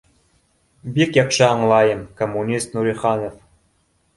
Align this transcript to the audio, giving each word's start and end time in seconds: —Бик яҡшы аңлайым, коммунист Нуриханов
—Бик 0.95 1.19
яҡшы 1.19 1.45
аңлайым, 1.49 2.01
коммунист 2.23 2.77
Нуриханов 2.79 3.37